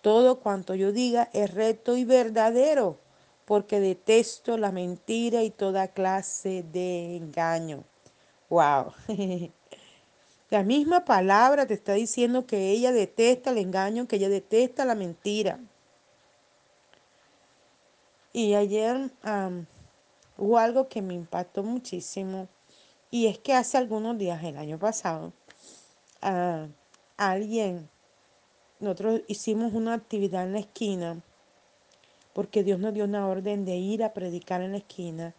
Todo 0.00 0.40
cuanto 0.40 0.74
yo 0.74 0.92
diga 0.92 1.28
es 1.32 1.52
recto 1.52 1.96
y 1.96 2.04
verdadero, 2.04 2.98
porque 3.44 3.80
detesto 3.80 4.56
la 4.56 4.72
mentira 4.72 5.42
y 5.42 5.50
toda 5.50 5.88
clase 5.88 6.64
de 6.72 7.16
engaño. 7.16 7.84
Wow. 8.48 8.92
La 10.52 10.64
misma 10.64 11.06
palabra 11.06 11.64
te 11.64 11.72
está 11.72 11.94
diciendo 11.94 12.44
que 12.44 12.72
ella 12.72 12.92
detesta 12.92 13.52
el 13.52 13.56
engaño, 13.56 14.06
que 14.06 14.16
ella 14.16 14.28
detesta 14.28 14.84
la 14.84 14.94
mentira. 14.94 15.58
Y 18.34 18.52
ayer 18.52 19.10
hubo 20.36 20.58
algo 20.58 20.88
que 20.88 21.00
me 21.00 21.14
impactó 21.14 21.62
muchísimo 21.62 22.48
y 23.10 23.28
es 23.28 23.38
que 23.38 23.54
hace 23.54 23.78
algunos 23.78 24.18
días, 24.18 24.44
el 24.44 24.58
año 24.58 24.78
pasado, 24.78 25.32
uh, 26.22 26.68
alguien, 27.16 27.88
nosotros 28.78 29.22
hicimos 29.28 29.72
una 29.72 29.94
actividad 29.94 30.42
en 30.42 30.52
la 30.52 30.58
esquina 30.58 31.22
porque 32.34 32.62
Dios 32.62 32.78
nos 32.78 32.92
dio 32.92 33.04
una 33.04 33.26
orden 33.26 33.64
de 33.64 33.76
ir 33.76 34.04
a 34.04 34.12
predicar 34.12 34.60
en 34.60 34.72
la 34.72 34.78
esquina. 34.78 35.34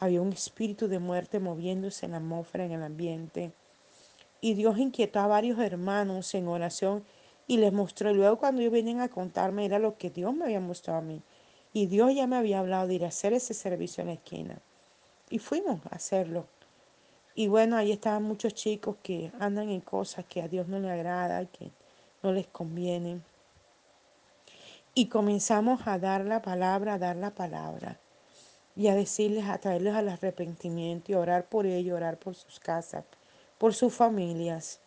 Había 0.00 0.20
un 0.20 0.32
espíritu 0.32 0.88
de 0.88 0.98
muerte 0.98 1.38
moviéndose 1.38 2.06
en 2.06 2.12
la 2.12 2.18
atmósfera, 2.18 2.64
en 2.64 2.72
el 2.72 2.82
ambiente. 2.82 3.52
Y 4.40 4.54
Dios 4.54 4.78
inquietó 4.78 5.20
a 5.20 5.26
varios 5.26 5.58
hermanos 5.58 6.34
en 6.34 6.48
oración 6.48 7.04
y 7.46 7.56
les 7.56 7.72
mostró. 7.72 8.10
Y 8.10 8.14
luego 8.14 8.38
cuando 8.38 8.60
ellos 8.60 8.72
vienen 8.72 9.00
a 9.00 9.08
contarme 9.08 9.64
era 9.64 9.78
lo 9.78 9.98
que 9.98 10.10
Dios 10.10 10.34
me 10.34 10.44
había 10.44 10.60
mostrado 10.60 11.00
a 11.00 11.02
mí. 11.02 11.22
Y 11.72 11.86
Dios 11.86 12.14
ya 12.14 12.26
me 12.26 12.36
había 12.36 12.60
hablado 12.60 12.86
de 12.86 12.94
ir 12.94 13.04
a 13.04 13.08
hacer 13.08 13.32
ese 13.32 13.54
servicio 13.54 14.02
en 14.02 14.08
la 14.08 14.14
esquina. 14.14 14.58
Y 15.30 15.38
fuimos 15.38 15.80
a 15.86 15.96
hacerlo. 15.96 16.46
Y 17.34 17.48
bueno, 17.48 17.76
ahí 17.76 17.92
estaban 17.92 18.22
muchos 18.22 18.54
chicos 18.54 18.96
que 19.02 19.30
andan 19.38 19.70
en 19.70 19.80
cosas 19.80 20.24
que 20.24 20.42
a 20.42 20.48
Dios 20.48 20.66
no 20.66 20.78
le 20.80 20.90
agrada, 20.90 21.44
que 21.46 21.70
no 22.22 22.32
les 22.32 22.46
convienen. 22.46 23.22
Y 24.94 25.06
comenzamos 25.06 25.86
a 25.86 25.98
dar 25.98 26.24
la 26.24 26.42
palabra, 26.42 26.94
a 26.94 26.98
dar 26.98 27.16
la 27.16 27.30
palabra. 27.30 28.00
Y 28.74 28.88
a 28.88 28.94
decirles, 28.94 29.44
a 29.44 29.58
traerles 29.58 29.94
al 29.94 30.08
arrepentimiento 30.08 31.12
y 31.12 31.14
orar 31.14 31.48
por 31.48 31.66
ellos, 31.66 31.96
orar 31.96 32.18
por 32.18 32.34
sus 32.34 32.58
casas, 32.58 33.04
por 33.58 33.74
sus 33.74 33.92
familias. 33.92 34.80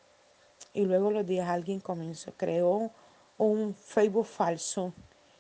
Y 0.74 0.86
luego 0.86 1.12
los 1.12 1.26
días 1.26 1.50
alguien 1.50 1.80
comenzó, 1.80 2.34
creó 2.38 2.92
un 3.38 3.76
Facebook 3.76 4.26
falso 4.26 4.94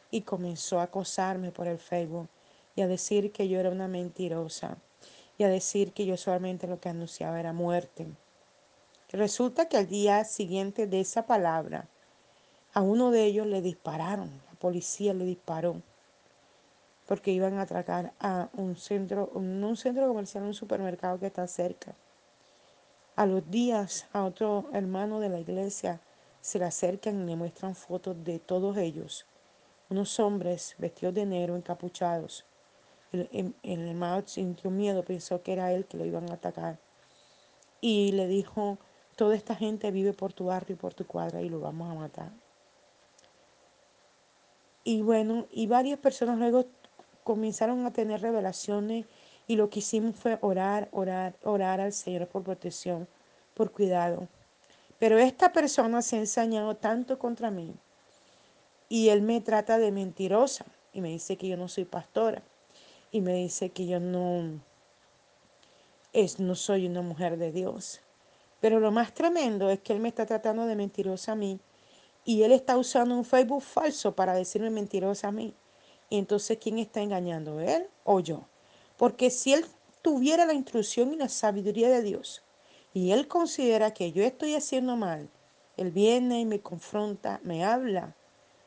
y 0.09 0.21
comenzó 0.21 0.79
a 0.79 0.83
acosarme 0.83 1.51
por 1.51 1.67
el 1.67 1.77
Facebook 1.77 2.27
y 2.75 2.81
a 2.81 2.87
decir 2.87 3.31
que 3.31 3.47
yo 3.47 3.59
era 3.59 3.69
una 3.69 3.87
mentirosa 3.87 4.77
y 5.37 5.43
a 5.43 5.49
decir 5.49 5.93
que 5.93 6.05
yo 6.05 6.17
solamente 6.17 6.67
lo 6.67 6.79
que 6.79 6.89
anunciaba 6.89 7.39
era 7.39 7.53
muerte. 7.53 8.07
Resulta 9.11 9.67
que 9.67 9.77
al 9.77 9.87
día 9.87 10.23
siguiente 10.23 10.87
de 10.87 11.01
esa 11.01 11.25
palabra, 11.25 11.87
a 12.73 12.81
uno 12.81 13.11
de 13.11 13.25
ellos 13.25 13.45
le 13.45 13.61
dispararon, 13.61 14.29
la 14.47 14.53
policía 14.59 15.13
le 15.13 15.25
disparó, 15.25 15.81
porque 17.07 17.31
iban 17.31 17.57
a 17.57 17.63
atracar 17.63 18.13
a 18.19 18.49
un 18.53 18.77
centro, 18.77 19.29
un 19.33 19.75
centro 19.75 20.07
comercial, 20.07 20.43
un 20.43 20.53
supermercado 20.53 21.19
que 21.19 21.27
está 21.27 21.45
cerca. 21.47 21.93
A 23.21 23.27
los 23.27 23.51
días, 23.51 24.07
a 24.13 24.23
otro 24.23 24.65
hermano 24.73 25.19
de 25.19 25.29
la 25.29 25.39
iglesia 25.39 26.01
se 26.41 26.57
le 26.57 26.65
acercan 26.65 27.21
y 27.21 27.25
le 27.27 27.35
muestran 27.35 27.75
fotos 27.75 28.23
de 28.23 28.39
todos 28.39 28.77
ellos, 28.77 29.27
unos 29.91 30.19
hombres 30.19 30.73
vestidos 30.79 31.13
de 31.13 31.27
negro, 31.27 31.55
encapuchados, 31.55 32.45
el, 33.11 33.53
hermano 33.61 34.23
sintió 34.25 34.71
miedo, 34.71 35.05
pensó 35.05 35.43
que 35.43 35.53
era 35.53 35.71
él 35.71 35.85
que 35.85 35.97
lo 35.97 36.05
iban 36.05 36.31
a 36.31 36.33
atacar. 36.33 36.79
Y 37.79 38.11
le 38.13 38.25
dijo, 38.25 38.79
toda 39.15 39.35
esta 39.35 39.53
gente 39.53 39.91
vive 39.91 40.13
por 40.13 40.33
tu 40.33 40.45
barrio 40.45 40.73
y 40.73 40.79
por 40.79 40.95
tu 40.95 41.05
cuadra 41.05 41.43
y 41.43 41.49
lo 41.49 41.59
vamos 41.59 41.91
a 41.91 41.93
matar. 41.93 42.31
Y 44.83 45.03
bueno, 45.03 45.45
y 45.51 45.67
varias 45.67 45.99
personas 45.99 46.39
luego 46.39 46.65
comenzaron 47.23 47.85
a 47.85 47.93
tener 47.93 48.19
revelaciones 48.19 49.05
y 49.51 49.57
lo 49.57 49.69
que 49.69 49.79
hicimos 49.79 50.15
fue 50.15 50.37
orar, 50.39 50.87
orar, 50.93 51.35
orar 51.43 51.81
al 51.81 51.91
Señor 51.91 52.25
por 52.29 52.41
protección, 52.41 53.05
por 53.53 53.69
cuidado. 53.69 54.29
Pero 54.97 55.17
esta 55.17 55.51
persona 55.51 56.01
se 56.01 56.15
ha 56.15 56.19
ensañado 56.19 56.77
tanto 56.77 57.19
contra 57.19 57.51
mí 57.51 57.75
y 58.87 59.09
él 59.09 59.21
me 59.21 59.41
trata 59.41 59.77
de 59.77 59.91
mentirosa 59.91 60.63
y 60.93 61.01
me 61.01 61.09
dice 61.09 61.35
que 61.35 61.49
yo 61.49 61.57
no 61.57 61.67
soy 61.67 61.83
pastora 61.83 62.41
y 63.11 63.19
me 63.19 63.33
dice 63.33 63.71
que 63.71 63.87
yo 63.87 63.99
no 63.99 64.61
es 66.13 66.39
no 66.39 66.55
soy 66.55 66.87
una 66.87 67.01
mujer 67.01 67.37
de 67.37 67.51
Dios. 67.51 67.99
Pero 68.61 68.79
lo 68.79 68.91
más 68.91 69.13
tremendo 69.13 69.69
es 69.69 69.81
que 69.81 69.91
él 69.91 69.99
me 69.99 70.07
está 70.07 70.25
tratando 70.25 70.65
de 70.65 70.77
mentirosa 70.77 71.33
a 71.33 71.35
mí 71.35 71.59
y 72.23 72.43
él 72.43 72.53
está 72.53 72.77
usando 72.77 73.17
un 73.17 73.25
Facebook 73.25 73.63
falso 73.63 74.15
para 74.15 74.33
decirme 74.33 74.69
mentirosa 74.69 75.27
a 75.27 75.33
mí. 75.33 75.53
Y 76.09 76.19
entonces, 76.19 76.57
¿quién 76.57 76.79
está 76.79 77.01
engañando? 77.01 77.59
¿Él 77.59 77.89
o 78.05 78.21
yo? 78.21 78.45
Porque 79.01 79.31
si 79.31 79.51
él 79.51 79.65
tuviera 80.03 80.45
la 80.45 80.53
instrucción 80.53 81.11
y 81.11 81.15
la 81.15 81.27
sabiduría 81.27 81.89
de 81.89 82.03
Dios 82.03 82.43
y 82.93 83.13
Él 83.13 83.27
considera 83.27 83.95
que 83.95 84.11
yo 84.11 84.23
estoy 84.23 84.53
haciendo 84.53 84.95
mal, 84.95 85.27
Él 85.75 85.89
viene 85.89 86.41
y 86.41 86.45
me 86.45 86.59
confronta, 86.59 87.39
me 87.41 87.65
habla 87.65 88.13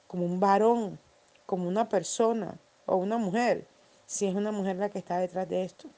como 0.09 0.25
un 0.25 0.41
varón, 0.41 0.99
como 1.47 1.69
una 1.69 1.89
persona 1.89 2.59
o 2.85 2.97
una 2.97 3.17
mujer, 3.17 3.69
si 4.07 4.27
es 4.27 4.35
una 4.35 4.51
mujer 4.51 4.75
la 4.75 4.89
que 4.89 4.99
está 4.99 5.19
detrás 5.19 5.49
de 5.49 5.63
esto, 5.63 5.89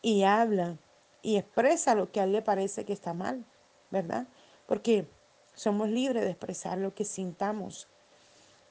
y 0.00 0.22
habla 0.22 0.78
y 1.20 1.36
expresa 1.36 1.94
lo 1.94 2.10
que 2.10 2.20
a 2.20 2.24
él 2.24 2.32
le 2.32 2.40
parece 2.40 2.86
que 2.86 2.94
está 2.94 3.12
mal, 3.12 3.44
¿verdad? 3.90 4.26
Porque 4.66 5.06
somos 5.52 5.90
libres 5.90 6.24
de 6.24 6.30
expresar 6.30 6.78
lo 6.78 6.94
que 6.94 7.04
sintamos. 7.04 7.86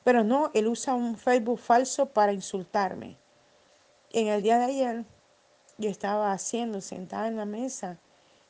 Pero 0.03 0.23
no, 0.23 0.49
él 0.55 0.65
usa 0.65 0.95
un 0.95 1.19
Facebook 1.19 1.59
falso 1.59 2.07
para 2.07 2.33
insultarme. 2.33 3.20
En 4.13 4.27
el 4.27 4.41
día 4.41 4.57
de 4.57 4.65
ayer 4.65 5.05
yo 5.77 5.89
estaba 5.89 6.33
haciendo, 6.33 6.81
sentada 6.81 7.29
en 7.29 7.37
la 7.37 7.45
mesa, 7.45 7.97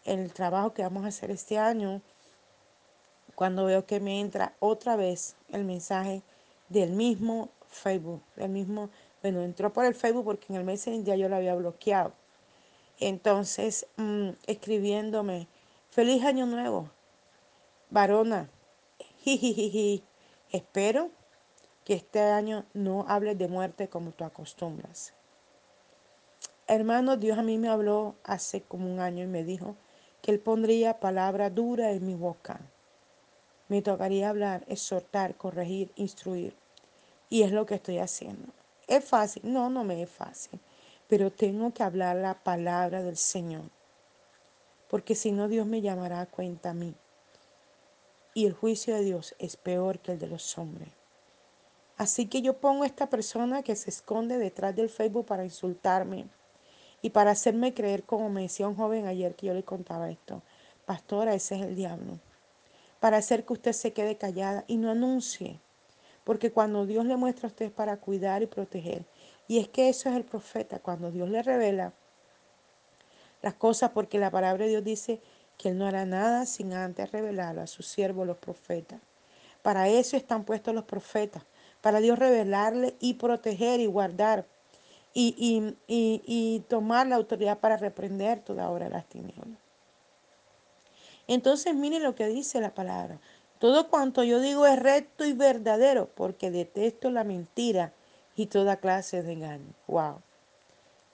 el 0.05 0.33
trabajo 0.33 0.73
que 0.73 0.81
vamos 0.81 1.05
a 1.05 1.09
hacer 1.09 1.29
este 1.29 1.59
año, 1.59 2.01
cuando 3.35 3.65
veo 3.65 3.85
que 3.85 3.99
me 3.99 4.19
entra 4.19 4.55
otra 4.59 4.95
vez 4.95 5.35
el 5.49 5.63
mensaje 5.63 6.23
del 6.69 6.93
mismo 6.93 7.49
Facebook, 7.67 8.23
del 8.35 8.49
mismo, 8.49 8.89
bueno, 9.21 9.43
entró 9.43 9.71
por 9.71 9.85
el 9.85 9.93
Facebook 9.93 10.25
porque 10.25 10.47
en 10.49 10.55
el 10.55 10.63
Messenger 10.63 11.15
yo 11.15 11.29
lo 11.29 11.35
había 11.35 11.53
bloqueado. 11.53 12.11
Entonces, 12.99 13.85
mmm, 13.97 14.31
escribiéndome, 14.47 15.47
feliz 15.91 16.25
año 16.25 16.47
nuevo, 16.47 16.89
varona, 17.91 18.49
jijijiji, 19.19 20.03
espero 20.51 21.11
que 21.85 21.93
este 21.93 22.19
año 22.19 22.65
no 22.73 23.05
hables 23.07 23.37
de 23.37 23.47
muerte 23.47 23.89
como 23.89 24.09
tú 24.09 24.23
acostumbras. 24.23 25.13
Hermano, 26.73 27.17
Dios 27.17 27.37
a 27.37 27.43
mí 27.43 27.57
me 27.57 27.67
habló 27.67 28.15
hace 28.23 28.61
como 28.61 28.89
un 28.89 29.01
año 29.01 29.25
y 29.25 29.27
me 29.27 29.43
dijo 29.43 29.75
que 30.21 30.31
Él 30.31 30.39
pondría 30.39 31.01
palabra 31.01 31.49
dura 31.49 31.91
en 31.91 32.05
mi 32.05 32.15
boca. 32.15 32.61
Me 33.67 33.81
tocaría 33.81 34.29
hablar, 34.29 34.63
exhortar, 34.69 35.35
corregir, 35.35 35.91
instruir. 35.97 36.55
Y 37.29 37.43
es 37.43 37.51
lo 37.51 37.65
que 37.65 37.75
estoy 37.75 37.97
haciendo. 37.97 38.53
¿Es 38.87 39.03
fácil? 39.03 39.51
No, 39.51 39.69
no 39.69 39.83
me 39.83 40.01
es 40.01 40.09
fácil. 40.09 40.61
Pero 41.09 41.29
tengo 41.29 41.73
que 41.73 41.83
hablar 41.83 42.15
la 42.15 42.35
palabra 42.35 43.03
del 43.03 43.17
Señor. 43.17 43.69
Porque 44.89 45.13
si 45.13 45.33
no, 45.33 45.49
Dios 45.49 45.67
me 45.67 45.81
llamará 45.81 46.21
a 46.21 46.25
cuenta 46.25 46.69
a 46.69 46.73
mí. 46.73 46.95
Y 48.33 48.45
el 48.45 48.53
juicio 48.53 48.95
de 48.95 49.03
Dios 49.03 49.35
es 49.39 49.57
peor 49.57 49.99
que 49.99 50.13
el 50.13 50.19
de 50.19 50.27
los 50.27 50.57
hombres. 50.57 50.87
Así 51.97 52.27
que 52.27 52.41
yo 52.41 52.61
pongo 52.61 52.83
a 52.83 52.87
esta 52.87 53.09
persona 53.09 53.61
que 53.61 53.75
se 53.75 53.89
esconde 53.89 54.37
detrás 54.37 54.73
del 54.73 54.87
Facebook 54.87 55.25
para 55.25 55.43
insultarme 55.43 56.29
y 57.01 57.10
para 57.12 57.31
hacerme 57.31 57.74
creer, 57.74 58.03
como 58.03 58.29
me 58.29 58.43
decía 58.43 58.67
un 58.67 58.75
joven 58.75 59.08
ayer 59.08 59.36
que 59.36 59.48
yo 59.48 59.53
le 59.53 59.63
contaba 59.63 60.12
esto, 60.12 60.41
pastora, 60.86 61.34
ese 61.34 61.55
es 61.55 61.62
el 61.62 61.75
diablo. 61.75 62.20
Para 63.00 63.17
hacer 63.17 63.46
que 63.46 63.53
usted 63.53 63.74
se 63.74 63.93
quede 63.93 64.17
callada 64.17 64.63
y 64.67 64.77
no 64.77 64.91
anuncie. 64.91 65.60
Porque 66.24 66.51
cuando 66.51 66.86
Dios 66.86 67.05
le 67.05 67.17
muestra 67.17 67.48
a 67.48 67.51
usted 67.51 67.65
es 67.67 67.72
para 67.72 67.98
cuidar 67.98 68.43
y 68.43 68.48
proteger. 68.48 69.05
Y 69.48 69.58
es 69.58 69.67
que 69.67 69.89
eso 69.89 70.10
es 70.10 70.15
el 70.15 70.24
profeta, 70.24 70.79
cuando 70.79 71.10
Dios 71.10 71.27
le 71.29 71.41
revela 71.41 71.93
las 73.41 73.55
cosas, 73.55 73.89
porque 73.89 74.20
la 74.20 74.29
palabra 74.29 74.65
de 74.65 74.70
Dios 74.70 74.84
dice 74.84 75.20
que 75.58 75.70
Él 75.70 75.77
no 75.79 75.88
hará 75.88 76.05
nada 76.05 76.46
sin 76.46 76.74
antes 76.74 77.12
revelarlo 77.12 77.62
a 77.62 77.67
sus 77.67 77.88
siervos 77.88 78.27
los 78.27 78.38
profetas. 78.38 79.01
Para 79.63 79.89
eso 79.89 80.15
están 80.15 80.43
puestos 80.43 80.74
los 80.75 80.86
profetas, 80.86 81.43
para 81.81 82.00
Dios 82.00 82.20
revelarle 82.20 82.96
y 83.00 83.15
proteger 83.15 83.79
y 83.79 83.88
guardar 83.88 84.46
y, 85.13 85.75
y, 85.87 86.59
tomar 86.69 87.07
la 87.07 87.15
autoridad 87.15 87.59
para 87.59 87.77
reprender 87.77 88.39
toda 88.41 88.69
obra 88.69 88.85
de 88.85 88.91
las 88.91 89.05
tinieblas. 89.07 89.59
Entonces 91.27 91.75
miren 91.75 92.03
lo 92.03 92.15
que 92.15 92.27
dice 92.27 92.61
la 92.61 92.73
palabra. 92.73 93.19
Todo 93.59 93.89
cuanto 93.89 94.23
yo 94.23 94.39
digo 94.39 94.65
es 94.65 94.79
recto 94.79 95.25
y 95.25 95.33
verdadero, 95.33 96.09
porque 96.15 96.50
detesto 96.50 97.11
la 97.11 97.24
mentira 97.24 97.93
y 98.35 98.47
toda 98.47 98.77
clase 98.77 99.21
de 99.21 99.33
engaño. 99.33 99.74
Wow. 99.87 100.21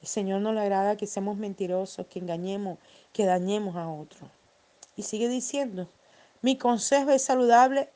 El 0.02 0.08
Señor 0.08 0.42
no 0.42 0.54
le 0.54 0.62
agrada 0.62 0.96
que 0.96 1.08
seamos 1.08 1.38
mentirosos, 1.38 2.06
que 2.08 2.20
engañemos, 2.20 2.78
que 3.12 3.26
dañemos 3.26 3.76
a 3.76 3.90
otros. 3.90 4.30
Y 4.96 5.04
sigue 5.04 5.28
diciendo, 5.28 5.90
mi 6.42 6.58
consejo 6.58 7.12
es 7.12 7.24
saludable 7.24 7.90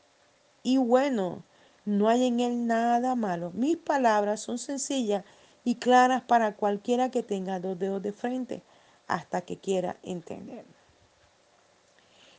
y 0.63 0.77
bueno, 0.77 1.43
no 1.85 2.09
hay 2.09 2.27
en 2.27 2.39
él 2.39 2.67
nada 2.67 3.15
malo. 3.15 3.51
Mis 3.53 3.77
palabras 3.77 4.41
son 4.41 4.57
sencillas 4.57 5.23
y 5.63 5.75
claras 5.75 6.21
para 6.23 6.55
cualquiera 6.55 7.11
que 7.11 7.23
tenga 7.23 7.59
dos 7.59 7.77
dedos 7.77 8.01
de 8.01 8.13
frente 8.13 8.63
hasta 9.07 9.41
que 9.41 9.57
quiera 9.57 9.97
entender. 10.03 10.65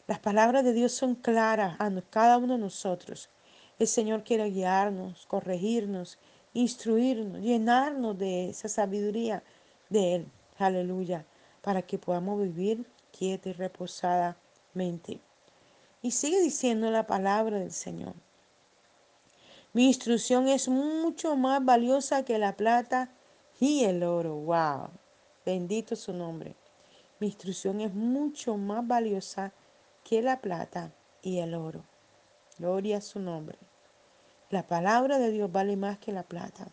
Las 0.07 0.19
palabras 0.19 0.65
de 0.65 0.73
Dios 0.73 0.93
son 0.93 1.15
claras 1.15 1.77
a 1.79 1.91
cada 2.11 2.39
uno 2.39 2.55
de 2.55 2.61
nosotros. 2.61 3.31
El 3.79 3.87
Señor 3.87 4.25
quiere 4.25 4.51
guiarnos, 4.51 5.27
corregirnos, 5.27 6.19
instruirnos, 6.55 7.41
llenarnos 7.41 8.19
de 8.19 8.51
esa 8.51 8.69
sabiduría 8.69 9.43
de 9.91 10.17
Él. 10.17 10.27
Aleluya. 10.59 11.25
Para 11.61 11.83
que 11.83 11.99
podamos 11.99 12.41
vivir 12.43 12.85
quieta 13.13 13.51
y 13.51 13.53
reposadamente. 13.53 15.21
Y 16.03 16.11
sigue 16.11 16.41
diciendo 16.41 16.91
la 16.91 17.07
palabra 17.07 17.59
del 17.59 17.73
Señor. 17.73 18.15
Mi 19.75 19.87
instrucción 19.87 20.49
es 20.49 20.69
mucho 20.69 21.35
más 21.35 21.65
valiosa 21.65 22.27
que 22.27 22.39
la 22.39 22.57
plata 22.59 23.11
y 23.59 23.85
el 23.85 24.03
oro. 24.03 24.35
Wow. 24.35 24.91
Bendito 25.47 25.97
su 25.97 26.13
nombre. 26.13 26.55
Mi 27.19 27.29
instrucción 27.29 27.81
es 27.81 27.95
mucho 27.95 28.59
más 28.59 28.87
valiosa 28.87 29.55
que 30.05 30.21
la 30.21 30.43
plata 30.43 30.93
y 31.23 31.39
el 31.39 31.55
oro. 31.55 31.85
Gloria 32.59 32.99
a 32.99 33.01
su 33.01 33.19
nombre. 33.19 33.57
La 34.51 34.67
palabra 34.67 35.19
de 35.19 35.31
Dios 35.31 35.51
vale 35.51 35.77
más 35.77 35.97
que 35.99 36.13
la 36.13 36.25
plata. 36.25 36.67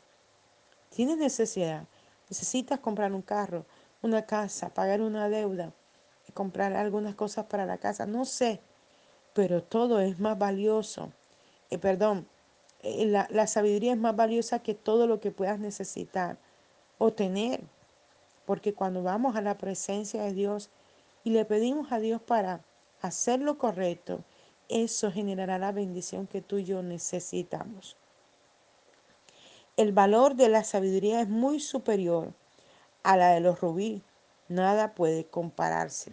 Tienes 0.90 1.18
necesidad. 1.18 1.88
Necesitas 2.30 2.80
comprar 2.80 3.14
un 3.14 3.22
carro, 3.22 3.66
una 4.02 4.26
casa, 4.26 4.74
pagar 4.74 5.00
una 5.00 5.30
deuda, 5.30 5.72
comprar 6.34 6.74
algunas 6.74 7.16
cosas 7.16 7.46
para 7.46 7.66
la 7.66 7.78
casa. 7.78 8.06
No 8.06 8.26
sé. 8.26 8.60
Pero 9.34 9.64
todo 9.64 10.02
es 10.02 10.20
más 10.20 10.38
valioso. 10.38 11.14
Eh, 11.70 11.78
perdón, 11.78 12.28
la, 12.84 13.28
la 13.30 13.48
sabiduría 13.48 13.94
es 13.94 13.98
más 13.98 14.16
valiosa 14.16 14.60
que 14.60 14.74
todo 14.74 15.08
lo 15.08 15.20
que 15.20 15.32
puedas 15.32 15.60
necesitar 15.60 16.38
o 16.98 17.12
tener. 17.12 17.62
Porque 18.46 18.74
cuando 18.74 19.04
vamos 19.04 19.36
a 19.36 19.42
la 19.42 19.58
presencia 19.58 20.24
de 20.24 20.34
Dios 20.34 20.70
y 21.24 21.32
le 21.32 21.46
pedimos 21.46 21.92
a 21.92 22.00
Dios 22.00 22.22
para 22.22 22.64
hacer 23.02 23.40
lo 23.40 23.58
correcto, 23.58 24.24
eso 24.70 25.12
generará 25.12 25.58
la 25.58 25.72
bendición 25.72 26.28
que 26.28 26.42
tú 26.42 26.60
y 26.60 26.64
yo 26.64 26.84
necesitamos. 26.84 27.98
El 29.78 29.94
valor 29.94 30.36
de 30.36 30.50
la 30.50 30.64
sabiduría 30.64 31.22
es 31.22 31.30
muy 31.30 31.60
superior 31.60 32.34
a 33.04 33.18
la 33.18 33.30
de 33.30 33.40
los 33.40 33.62
rubíes. 33.62 34.02
Nada 34.48 34.94
puede 34.94 35.26
compararse. 35.26 36.12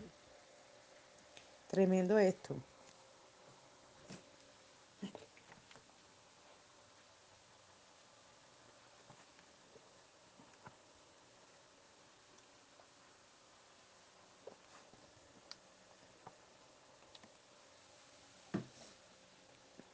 Tremendo 1.67 2.19
esto. 2.19 2.57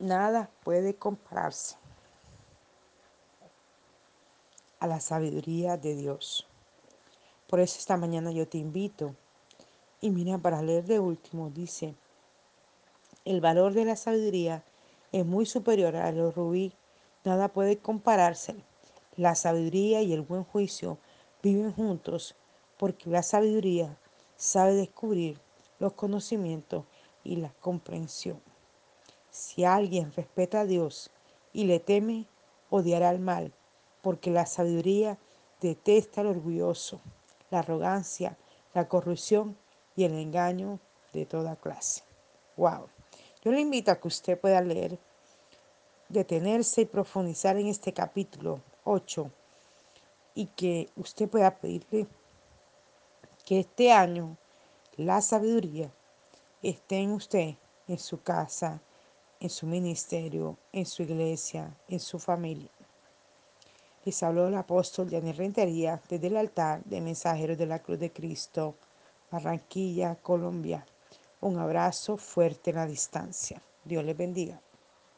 Nada 0.02 0.50
puede 0.64 0.96
compararse 0.96 1.76
a 4.80 4.88
la 4.88 4.98
sabiduría 4.98 5.76
de 5.76 5.94
Dios. 5.94 6.48
Por 7.46 7.60
eso 7.60 7.78
esta 7.78 7.96
mañana 7.96 8.32
yo 8.32 8.48
te 8.48 8.58
invito. 8.58 9.14
Y 10.00 10.10
mira, 10.10 10.38
para 10.38 10.60
leer 10.60 10.86
de 10.86 10.98
último, 10.98 11.50
dice, 11.50 11.94
el 13.24 13.40
valor 13.40 13.74
de 13.74 13.84
la 13.84 13.94
sabiduría 13.94 14.64
es 15.12 15.24
muy 15.24 15.46
superior 15.46 15.94
a 15.94 16.10
los 16.10 16.34
rubí. 16.34 16.72
Nada 17.22 17.46
puede 17.46 17.78
compararse. 17.78 18.56
La 19.16 19.36
sabiduría 19.36 20.02
y 20.02 20.12
el 20.12 20.22
buen 20.22 20.42
juicio 20.42 20.98
viven 21.44 21.72
juntos 21.72 22.34
porque 22.76 23.08
la 23.08 23.22
sabiduría 23.22 23.96
sabe 24.36 24.74
descubrir 24.74 25.38
los 25.78 25.92
conocimientos 25.92 26.86
y 27.22 27.36
la 27.36 27.50
comprensión. 27.60 28.51
Si 29.32 29.64
alguien 29.64 30.12
respeta 30.12 30.60
a 30.60 30.66
Dios 30.66 31.10
y 31.54 31.64
le 31.64 31.80
teme, 31.80 32.26
odiará 32.68 33.08
el 33.08 33.18
mal, 33.18 33.54
porque 34.02 34.30
la 34.30 34.44
sabiduría 34.44 35.16
detesta 35.62 36.20
al 36.20 36.26
orgulloso, 36.26 37.00
la 37.50 37.60
arrogancia, 37.60 38.36
la 38.74 38.88
corrupción 38.88 39.56
y 39.96 40.04
el 40.04 40.12
engaño 40.12 40.80
de 41.14 41.24
toda 41.24 41.56
clase. 41.56 42.02
Wow. 42.58 42.88
Yo 43.42 43.52
le 43.52 43.60
invito 43.60 43.90
a 43.90 43.96
que 43.96 44.08
usted 44.08 44.38
pueda 44.38 44.60
leer, 44.60 44.98
detenerse 46.10 46.82
y 46.82 46.84
profundizar 46.84 47.56
en 47.56 47.68
este 47.68 47.94
capítulo 47.94 48.60
8 48.84 49.30
y 50.34 50.46
que 50.46 50.90
usted 50.94 51.26
pueda 51.28 51.56
pedirle 51.56 52.06
Que 53.46 53.60
este 53.60 53.92
año 53.92 54.36
la 54.96 55.22
sabiduría 55.22 55.90
esté 56.62 56.98
en 56.98 57.12
usted, 57.12 57.54
en 57.88 57.98
su 57.98 58.22
casa, 58.22 58.82
en 59.42 59.50
su 59.50 59.66
ministerio, 59.66 60.56
en 60.72 60.86
su 60.86 61.02
iglesia, 61.02 61.76
en 61.88 61.98
su 61.98 62.20
familia. 62.20 62.70
Les 64.04 64.22
habló 64.22 64.46
el 64.46 64.54
apóstol 64.54 65.10
Daniel 65.10 65.36
Rentería 65.36 66.00
desde 66.08 66.28
el 66.28 66.36
altar 66.36 66.84
de 66.84 67.00
Mensajeros 67.00 67.58
de 67.58 67.66
la 67.66 67.80
Cruz 67.80 67.98
de 67.98 68.12
Cristo, 68.12 68.76
Barranquilla, 69.32 70.14
Colombia. 70.14 70.86
Un 71.40 71.58
abrazo 71.58 72.16
fuerte 72.16 72.70
en 72.70 72.76
la 72.76 72.86
distancia. 72.86 73.60
Dios 73.84 74.04
les 74.04 74.16
bendiga. 74.16 74.60